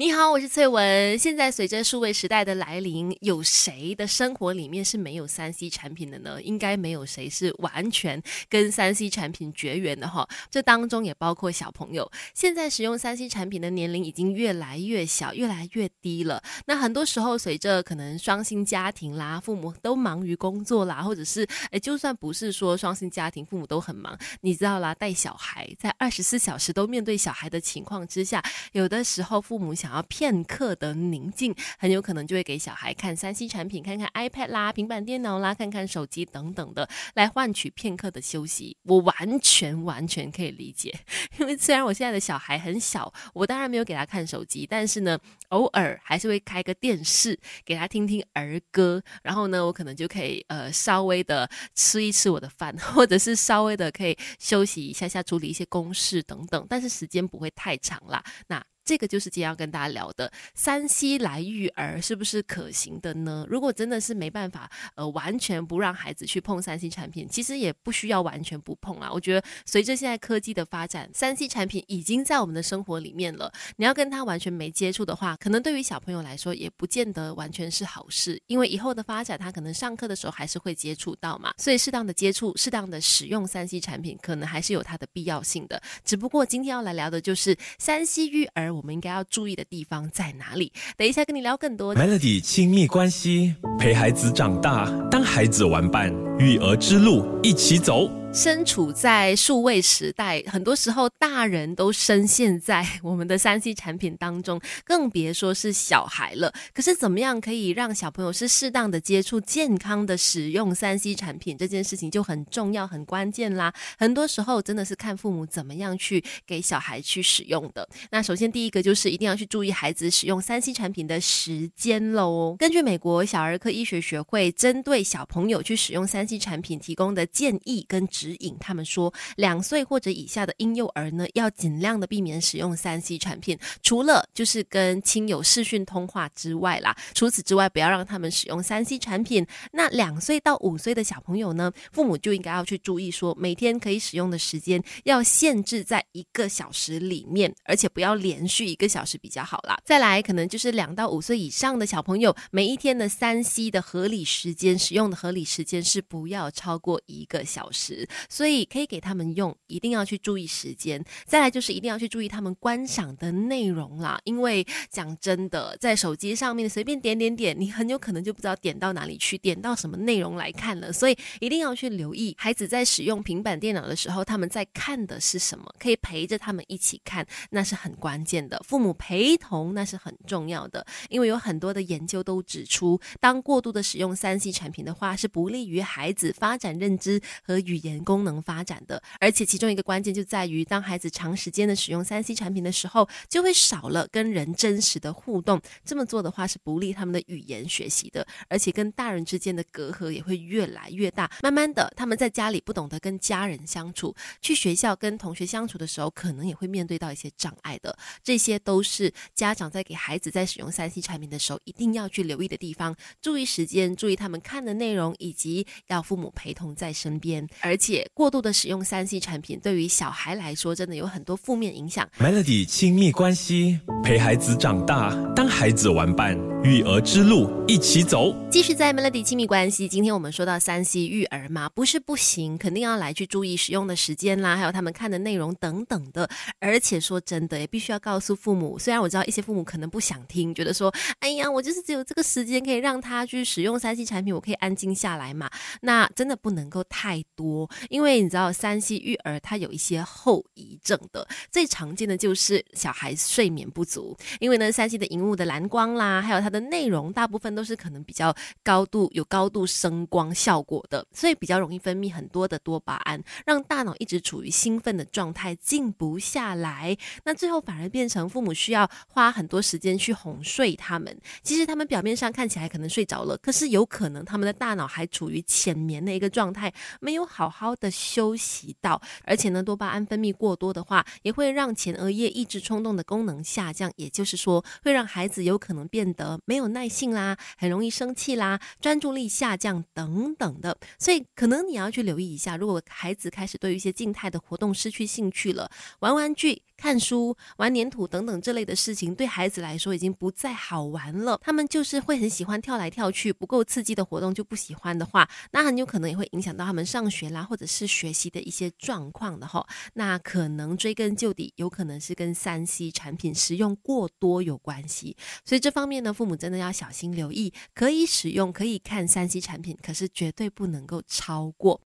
[0.00, 1.18] 你好，我是翠文。
[1.18, 6.40] 现在随着数位时代的来临，有谁的生活里面是没有三 C 产品的呢？
[6.40, 10.26] 应该没有谁是完全跟三 C 产品绝缘的哈。
[10.50, 12.10] 这当中也包括小朋友。
[12.32, 16.42] 现在使用三 C 产品的年龄已经越来越小，越来越低了。
[16.64, 28.42] 那很多时候，随着可能双薪家庭啦，父母都忙于工作啦，或者是诶，就算不是说双薪家庭，父母都很忙，你知道啦，带小孩在二十四小时都面对小孩的情况之下，
[28.72, 29.89] 有的时候父母想。
[29.90, 38.76] 然后片刻的宁静，很有可能就会给小孩看三 C 产品，看看 iPad 啦、平板电脑啦，看看手机等等的，来换取片刻的休息。
[38.84, 40.96] 我完全完全可以理解，
[41.40, 58.22] 因为虽然我现在的小孩很小，我当然没有给他看手机，但是呢，偶尔还是会开个电视给他听听儿歌，然后呢，我可能就可以呃稍微的吃一吃我的饭， 或者是稍微的可以休息一下下，处理一些公事等等，但是时间不会太长啦。
[58.46, 58.64] 那。
[58.90, 63.46] 这个就是今天要跟大家聊的，三 C 来育儿是不是可行的呢？
[63.48, 69.08] 如果真的是没办法，呃，完全不让孩子去碰三 C 产品，其实也不需要完全不碰啊。
[69.12, 73.52] 我觉得随着现在科技的发展，三 C 产品已经在我们的生活里面了。
[73.76, 81.54] 你要跟他完全没接触的话，可能对于小朋友来说也不见得完全是好事，因为以后的发展，他可能上课的时候还是会接触到嘛。
[81.58, 85.80] 所以适当的接触，适当的使用三 C 产品，可能还是有它的必要性的。
[86.04, 88.79] 只不过今天要来聊的就是三 C 育儿。
[88.80, 90.72] 我们应该要注意的地方在哪里？
[90.96, 91.94] 等一下跟你聊更多。
[91.94, 98.10] Melody 亲密关系，陪孩子长大，当孩子玩伴，育儿之路一起走。
[98.32, 106.54] 身处在数位时代，很多时候大人都深陷在我们的三 C 产品当中，更别说是小孩了。
[106.72, 113.74] 可是怎么样可以让小朋友是适当的接触、健康的使用三 C 产品这件事情就很重要、很关键啦。
[113.98, 117.88] 很多时候真的是看父母怎么样去给小孩去使用的。
[118.12, 122.54] 那首先第一个就是一定要去注意孩子使用三 C 产品的时间喽。
[122.60, 128.06] 根据美国小儿科医学学会针对小朋友去使用三产品提供的建议跟。
[128.10, 139.46] 指引他们说，两岁或者以下的婴幼儿呢，要尽量的避免使用三 C 产品，除了就是跟亲友视讯通话之外啦，除此之外，不要让他们使用三 C 产品。
[139.72, 149.78] 那两岁到五岁的小朋友呢，父母就应该要去注意说，每天可以使用的时间要限制在一个小时里面，而且不要连续一个小时比较好啦。
[149.84, 158.06] 再来，可能就是两到五岁以上的小朋友，每一天的三 C 的合理时间使用的合理时间是不不要超过一个小时。
[158.28, 161.02] 所以可以给他们用，一定要去注意时间。
[161.24, 170.92] 再来就是一定要去注意他们观赏的内容啦，因为讲真的，在手机上面随便点点点，你很有可能就不知道点到哪里去，点到什么内容来看了。
[170.92, 178.60] 所以一定要去留意孩子在使用平板电脑的时候，他们在看的是什么，可以陪着他们一起看，那是很关键的。
[178.66, 187.90] 父母陪同那是很重要的，因为有很多的研究都指出，当过度的使用三 C 产品的话，是不利于孩孩子发展认知和语言。
[188.02, 195.60] 功能发展的，而且其中一个关键就在于，当孩子长时间的使用三 C 产品的时候，就会少了跟人真实的互动。
[195.84, 201.30] 这么做的话是不利他们的语言学习的，而且跟大人之间的隔阂也会越来越大。
[201.42, 207.96] 慢慢的，他们在家里不懂得跟家人相处，去学校跟同学相处的时候，可能也会面对到一些障碍的。
[208.24, 212.96] 这些都是家长在给孩子在使用三 C 产品的时候，一定要去留意的地方。
[213.20, 218.06] 注意时间，注意他们看的内容，以及要父母陪同在身边，而且。
[218.14, 222.08] 过度的使用三 C 产品，对于小孩来说，真的有很多负面影响。
[222.18, 228.34] Melody 亲密关系，陪孩子长大，当孩子玩伴，育儿之路一起走。
[228.50, 236.28] 继续在 Melody 亲密关系，今天我们说到三 C 育儿嘛，不是不行，肯定要来去注意使用的时间啦，还有他们看的内容等等的。
[236.58, 245.48] 而且说真的，也必须要告诉父母，虽然我知道一些父母可能不想听，觉得说，哎呀，我就是只有这个时间可以让他去使用三 C 产品，我可以安静下来嘛。
[245.82, 247.70] 那真的不能够太多。
[247.90, 253.99] 因为你知道，三 C 育儿它有一些后遗症的，最常见的就是小孩睡眠不足。
[254.38, 266.96] 因为呢，三 C 的荧幕的蓝光啦，还有它的内容，大部分都是可能比较高度有高度声光效果的，所以比较容易分泌很多的多巴胺，让大脑一直处于兴奋的状态，静不下来。
[267.24, 271.18] 那最后反而变成父母需要花很多时间去哄睡他们。
[271.42, 276.70] 其实他们表面上看起来可能睡着了，可是有可能他们的大脑还处于浅眠的一个状态，
[277.00, 277.70] 没有好好。
[277.80, 290.76] 的休息到，而且呢，多巴胺分泌过多的话，也会让前额叶抑制冲动的功能下降，这样也就是说，会让孩子有可能变得没有耐性啦，很容易生气啦，专注力下降等等的。
[290.98, 296.60] 所以，可能你要去留意一下，如果孩子开始对于一些静态的活动失去兴趣了，玩玩具。
[296.80, 301.38] 看书、玩粘土等等这类的事情，对孩子来说已经不再好玩了。
[301.42, 309.66] 他们就是会很喜欢跳来跳去，不够刺激的活动就不喜欢的话，那很有可能也会影响到他们上学啦，或者是学习的一些状况的哈。
[309.92, 315.14] 那可能追根究底，有可能是跟三 C 产品使用过多有关系。
[315.44, 321.78] 所以这方面呢，父母真的要小心留意，可以使用、可以看三 C 产品，可是绝对不能够超过。